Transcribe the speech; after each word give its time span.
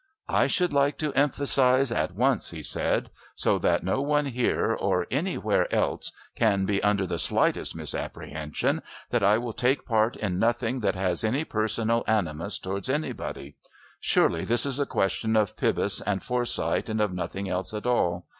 "I 0.29 0.47
should 0.47 0.73
like 0.73 0.97
to 0.97 1.13
emphasise 1.13 1.91
at 1.91 2.15
once," 2.15 2.49
he 2.49 2.63
said, 2.63 3.11
"so 3.35 3.59
that 3.59 3.83
no 3.83 4.01
one 4.01 4.25
here 4.25 4.73
or 4.73 5.05
anywhere 5.11 5.71
else 5.71 6.11
can 6.35 6.65
be 6.65 6.81
under 6.81 7.05
the 7.05 7.19
slightest 7.19 7.75
misapprehension, 7.75 8.81
that 9.11 9.21
I 9.21 9.37
will 9.37 9.53
take 9.53 9.85
part 9.85 10.15
in 10.15 10.39
nothing 10.39 10.79
that 10.79 10.95
has 10.95 11.23
any 11.23 11.43
personal 11.43 12.03
animus 12.07 12.57
towards 12.57 12.89
anybody. 12.89 13.57
Surely 13.99 14.43
this 14.43 14.65
is 14.65 14.79
a 14.79 14.87
question 14.87 15.35
of 15.35 15.55
Pybus 15.55 16.01
and 16.01 16.23
Forsyth 16.23 16.89
and 16.89 16.99
of 16.99 17.13
nothing 17.13 17.47
else 17.47 17.71
at 17.71 17.85
all. 17.85 18.25